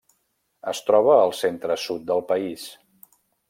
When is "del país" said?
2.11-2.67